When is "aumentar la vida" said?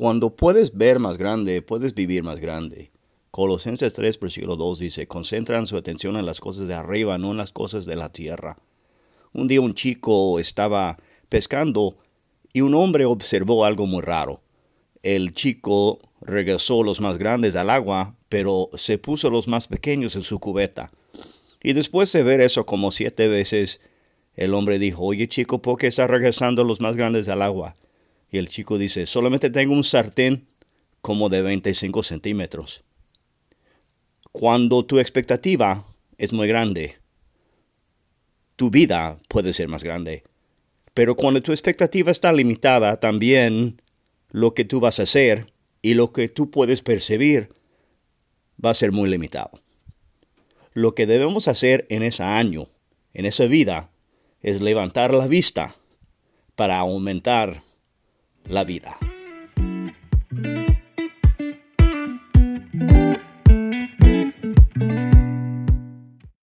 56.78-59.09